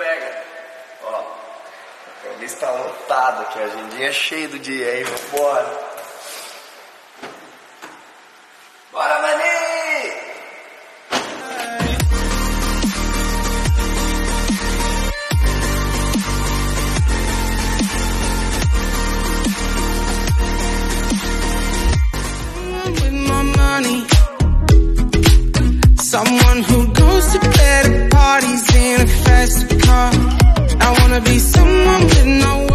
pega. 0.00 0.42
Ó, 1.02 1.14
a 1.14 2.38
lista 2.38 2.66
está 2.66 2.70
lotada 2.70 3.42
aqui, 3.42 3.58
a 3.58 3.64
agendinha 3.64 4.08
é 4.08 4.12
cheia 4.12 4.48
do 4.48 4.58
dia 4.58 4.86
aí, 4.86 5.04
vambora. 5.04 5.90
Bora! 8.90 9.29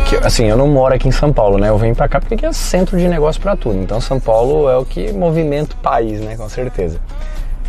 Que, 0.10 0.16
assim, 0.18 0.46
eu 0.46 0.58
não 0.58 0.68
moro 0.68 0.94
aqui 0.94 1.08
em 1.08 1.12
São 1.12 1.34
Paulo, 1.34 1.58
né? 1.58 1.70
Eu 1.70 1.78
venho 1.78 1.96
pra 1.96 2.08
cá 2.08 2.20
porque 2.20 2.36
aqui 2.36 2.46
é 2.46 2.54
centro 2.54 2.98
de 2.98 3.08
negócio 3.08 3.42
pra 3.42 3.56
tudo. 3.56 3.78
Então 3.78 4.00
São 4.00 4.20
Paulo 4.20 4.70
é 4.70 4.78
o 4.78 4.86
que 4.86 5.12
movimenta 5.12 5.74
o 5.74 5.78
país, 5.78 6.22
né? 6.22 6.36
Com 6.38 6.48
certeza. 6.48 7.00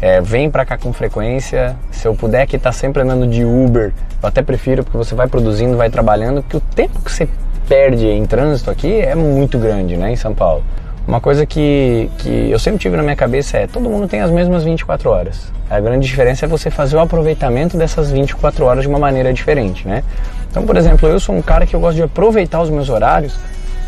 É, 0.00 0.20
vem 0.20 0.50
pra 0.50 0.64
cá 0.64 0.76
com 0.76 0.92
frequência. 0.92 1.76
Se 1.90 2.06
eu 2.06 2.14
puder 2.14 2.42
aqui 2.42 2.56
estar 2.56 2.72
sempre 2.72 3.02
andando 3.02 3.26
de 3.26 3.44
Uber, 3.44 3.92
eu 4.22 4.28
até 4.28 4.42
prefiro 4.42 4.84
porque 4.84 4.98
você 4.98 5.14
vai 5.14 5.26
produzindo, 5.26 5.76
vai 5.76 5.88
trabalhando, 5.88 6.42
porque 6.42 6.58
o 6.58 6.60
tempo 6.60 7.00
que 7.00 7.10
você 7.10 7.28
perde 7.66 8.06
em 8.06 8.26
trânsito 8.26 8.70
aqui 8.70 9.00
é 9.00 9.14
muito 9.14 9.58
grande, 9.58 9.96
né? 9.96 10.12
Em 10.12 10.16
São 10.16 10.34
Paulo. 10.34 10.62
Uma 11.06 11.20
coisa 11.20 11.46
que, 11.46 12.10
que 12.18 12.50
eu 12.50 12.58
sempre 12.58 12.80
tive 12.80 12.96
na 12.96 13.02
minha 13.02 13.14
cabeça 13.14 13.58
é 13.58 13.66
todo 13.68 13.88
mundo 13.88 14.08
tem 14.08 14.20
as 14.20 14.30
mesmas 14.30 14.64
24 14.64 15.08
horas. 15.08 15.52
A 15.70 15.78
grande 15.78 16.04
diferença 16.04 16.46
é 16.46 16.48
você 16.48 16.68
fazer 16.68 16.96
o 16.96 17.00
aproveitamento 17.00 17.76
dessas 17.76 18.10
24 18.10 18.64
horas 18.64 18.82
de 18.82 18.88
uma 18.88 18.98
maneira 18.98 19.32
diferente, 19.32 19.86
né? 19.86 20.02
Então, 20.50 20.64
por 20.66 20.76
exemplo, 20.76 21.08
eu 21.08 21.20
sou 21.20 21.34
um 21.34 21.42
cara 21.42 21.64
que 21.64 21.76
eu 21.76 21.80
gosto 21.80 21.96
de 21.96 22.02
aproveitar 22.02 22.60
os 22.60 22.70
meus 22.70 22.88
horários, 22.88 23.38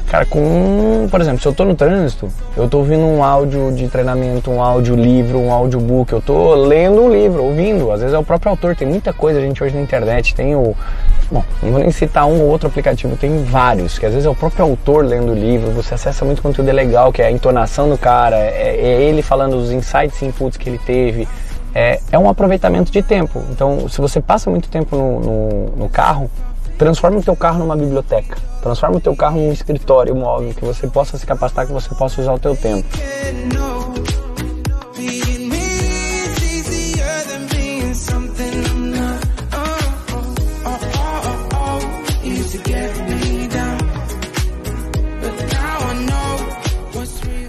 cara, 0.08 0.26
com, 0.26 1.08
por 1.10 1.20
exemplo, 1.20 1.40
se 1.40 1.48
eu 1.48 1.52
tô 1.52 1.64
no 1.64 1.74
trânsito, 1.74 2.28
eu 2.56 2.68
tô 2.68 2.78
ouvindo 2.78 3.04
um 3.04 3.22
áudio 3.22 3.72
de 3.72 3.88
treinamento, 3.88 4.50
um 4.50 4.62
áudio 4.62 4.94
livro, 4.94 5.38
um 5.38 5.52
audiobook, 5.52 6.12
eu 6.12 6.20
tô 6.20 6.54
lendo 6.54 7.02
um 7.02 7.10
livro, 7.10 7.42
ouvindo, 7.42 7.90
às 7.90 8.00
vezes 8.00 8.14
é 8.14 8.18
o 8.18 8.24
próprio 8.24 8.50
autor, 8.50 8.76
tem 8.76 8.86
muita 8.86 9.12
coisa, 9.12 9.40
gente, 9.40 9.62
hoje 9.62 9.74
na 9.74 9.82
internet, 9.82 10.34
tem 10.34 10.54
o, 10.54 10.76
bom, 11.30 11.44
não 11.62 11.72
vou 11.72 11.80
nem 11.80 11.90
citar 11.90 12.26
um 12.26 12.40
ou 12.40 12.48
outro 12.48 12.68
aplicativo, 12.68 13.16
tem 13.16 13.44
vários, 13.44 13.98
que 13.98 14.06
às 14.06 14.12
vezes 14.12 14.26
é 14.26 14.30
o 14.30 14.34
próprio 14.34 14.64
autor 14.64 15.04
lendo 15.04 15.32
o 15.32 15.34
livro, 15.34 15.70
você 15.70 15.94
acessa 15.94 16.24
muito 16.24 16.42
conteúdo 16.42 16.68
é 16.68 16.72
legal, 16.72 17.12
que 17.12 17.22
é 17.22 17.26
a 17.26 17.30
entonação 17.30 17.88
do 17.88 17.98
cara, 17.98 18.36
é, 18.36 18.76
é 18.76 19.02
ele 19.02 19.22
falando 19.22 19.54
os 19.56 19.70
insights 19.70 20.20
e 20.22 20.26
inputs 20.26 20.56
que 20.56 20.68
ele 20.68 20.78
teve, 20.78 21.28
é, 21.74 22.00
é 22.10 22.18
um 22.18 22.28
aproveitamento 22.28 22.90
de 22.90 23.02
tempo. 23.02 23.44
Então, 23.50 23.88
se 23.88 24.00
você 24.00 24.20
passa 24.20 24.50
muito 24.50 24.68
tempo 24.68 24.96
no, 24.96 25.20
no, 25.20 25.66
no 25.76 25.88
carro, 25.88 26.30
transforma 26.76 27.18
o 27.18 27.22
teu 27.22 27.36
carro 27.36 27.58
numa 27.58 27.76
biblioteca. 27.76 28.38
Transforma 28.62 28.96
o 28.96 29.00
teu 29.00 29.14
carro 29.14 29.38
num 29.38 29.52
escritório 29.52 30.14
móvel 30.14 30.52
que 30.54 30.64
você 30.64 30.86
possa 30.86 31.16
se 31.18 31.26
capacitar, 31.26 31.66
que 31.66 31.72
você 31.72 31.94
possa 31.94 32.20
usar 32.20 32.32
o 32.32 32.38
teu 32.38 32.56
tempo. 32.56 32.88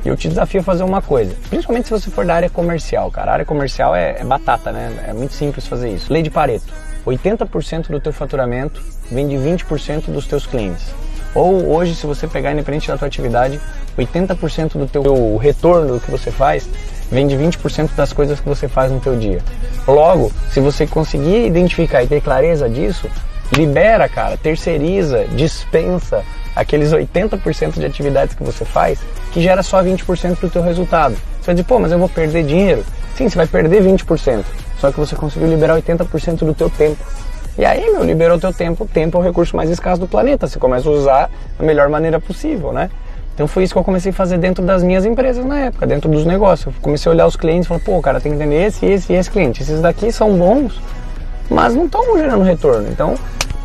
Eu 0.09 0.17
te 0.17 0.27
desafio 0.27 0.61
a 0.61 0.63
fazer 0.63 0.83
uma 0.83 1.01
coisa, 1.01 1.35
principalmente 1.49 1.85
se 1.85 1.91
você 1.91 2.09
for 2.09 2.25
da 2.25 2.35
área 2.35 2.49
comercial, 2.49 3.11
cara. 3.11 3.31
A 3.31 3.33
área 3.35 3.45
comercial 3.45 3.95
é, 3.95 4.17
é 4.19 4.23
batata, 4.23 4.71
né? 4.71 5.05
É 5.07 5.13
muito 5.13 5.33
simples 5.33 5.67
fazer 5.67 5.89
isso. 5.89 6.11
Lei 6.11 6.23
de 6.23 6.29
Pareto. 6.29 6.73
80% 7.05 7.87
do 7.87 7.99
teu 7.99 8.11
faturamento 8.11 8.81
vem 9.11 9.27
de 9.27 9.35
20% 9.35 10.11
dos 10.11 10.25
teus 10.25 10.45
clientes. 10.45 10.93
Ou 11.33 11.71
hoje, 11.71 11.95
se 11.95 12.05
você 12.05 12.27
pegar 12.27 12.51
independente 12.51 12.87
da 12.87 12.97
tua 12.97 13.07
atividade, 13.07 13.59
80% 13.97 14.73
do 14.73 14.87
teu 14.87 15.37
retorno 15.37 15.93
do 15.93 15.99
que 15.99 16.09
você 16.09 16.31
faz 16.31 16.67
vem 17.11 17.27
de 17.27 17.35
20% 17.35 17.91
das 17.95 18.13
coisas 18.13 18.39
que 18.39 18.47
você 18.47 18.67
faz 18.67 18.91
no 18.91 18.99
teu 18.99 19.17
dia. 19.17 19.41
Logo, 19.87 20.31
se 20.51 20.59
você 20.59 20.85
conseguir 20.85 21.45
identificar 21.45 22.03
e 22.03 22.07
ter 22.07 22.21
clareza 22.21 22.69
disso, 22.69 23.09
libera, 23.51 24.07
cara, 24.07 24.37
terceiriza, 24.37 25.25
dispensa 25.35 26.23
aqueles 26.59 26.91
80% 26.91 27.73
de 27.73 27.85
atividades 27.85 28.35
que 28.35 28.43
você 28.43 28.65
faz, 28.65 28.99
que 29.31 29.41
gera 29.41 29.63
só 29.63 29.81
20% 29.81 30.39
do 30.39 30.49
teu 30.49 30.61
resultado. 30.61 31.15
Você 31.39 31.45
vai 31.45 31.55
dizer, 31.55 31.67
pô, 31.67 31.79
mas 31.79 31.91
eu 31.91 31.99
vou 31.99 32.09
perder 32.09 32.43
dinheiro. 32.43 32.83
Sim, 33.15 33.29
você 33.29 33.35
vai 33.35 33.47
perder 33.47 33.83
20%, 33.83 34.43
só 34.79 34.91
que 34.91 34.99
você 34.99 35.15
conseguiu 35.15 35.49
liberar 35.49 35.75
80% 35.75 36.39
do 36.39 36.53
teu 36.53 36.69
tempo. 36.69 36.97
E 37.57 37.65
aí, 37.65 37.89
meu, 37.91 38.03
liberou 38.03 38.39
teu 38.39 38.53
tempo, 38.53 38.83
o 38.83 38.87
tempo 38.87 39.17
é 39.17 39.19
o 39.19 39.23
recurso 39.23 39.55
mais 39.55 39.69
escasso 39.69 39.99
do 39.99 40.07
planeta, 40.07 40.47
você 40.47 40.57
começa 40.57 40.87
a 40.87 40.91
usar 40.91 41.29
da 41.57 41.65
melhor 41.65 41.89
maneira 41.89 42.19
possível, 42.19 42.71
né? 42.71 42.89
Então 43.33 43.47
foi 43.47 43.63
isso 43.63 43.73
que 43.73 43.79
eu 43.79 43.83
comecei 43.85 44.11
a 44.11 44.13
fazer 44.13 44.37
dentro 44.37 44.65
das 44.65 44.83
minhas 44.83 45.05
empresas 45.05 45.45
na 45.45 45.59
época, 45.59 45.87
dentro 45.87 46.09
dos 46.09 46.25
negócios. 46.25 46.73
Eu 46.73 46.81
comecei 46.81 47.09
a 47.09 47.13
olhar 47.13 47.25
os 47.25 47.37
clientes 47.37 47.65
e 47.65 47.67
falar, 47.69 47.79
pô, 47.79 48.01
cara, 48.01 48.19
tem 48.19 48.33
que 48.33 48.37
entender 48.37 48.65
esse, 48.65 48.85
esse 48.85 49.13
e 49.13 49.15
esse 49.15 49.31
cliente. 49.31 49.61
Esses 49.61 49.79
daqui 49.79 50.11
são 50.11 50.37
bons, 50.37 50.81
mas 51.49 51.73
não 51.73 51.85
estão 51.85 52.17
gerando 52.17 52.43
retorno. 52.43 52.89
Então, 52.89 53.15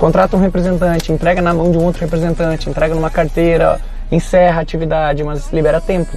contrata 0.05 0.37
um 0.37 0.41
representante, 0.41 1.11
entrega 1.11 1.41
na 1.41 1.55
mão 1.55 1.73
de 1.73 1.79
um 1.79 1.83
outro 1.83 2.03
representante, 2.03 2.69
entrega 2.69 2.95
numa 2.95 3.09
carteira, 3.09 3.81
encerra 4.13 4.59
a 4.59 4.63
atividade, 4.63 5.25
mas 5.25 5.51
libera 5.51 5.81
tempo. 5.81 6.15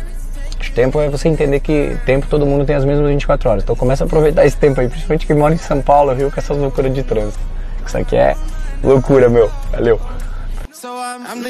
O 0.59 0.71
tempo 0.73 0.99
é 0.99 1.07
você 1.07 1.29
entender 1.29 1.61
que 1.61 1.97
tempo 2.05 2.27
todo 2.27 2.45
mundo 2.45 2.65
tem 2.65 2.75
as 2.75 2.83
mesmas 2.83 3.07
24 3.07 3.49
horas. 3.49 3.63
Então 3.63 3.77
começa 3.77 4.03
a 4.03 4.05
aproveitar 4.05 4.45
esse 4.45 4.57
tempo 4.57 4.81
aí, 4.81 4.89
principalmente 4.89 5.25
que 5.25 5.33
mora 5.33 5.53
em 5.53 5.57
São 5.57 5.81
Paulo, 5.81 6.13
Rio, 6.13 6.29
com 6.29 6.37
essas 6.37 6.57
loucuras 6.57 6.93
de 6.93 7.01
trânsito. 7.01 7.39
Isso 7.85 7.97
aqui 7.97 8.17
é 8.17 8.35
loucura, 8.83 9.29
meu. 9.29 9.49
Valeu. 9.71 10.01
So 10.73 10.89
I'm, 10.89 11.23
I'm 11.25 11.41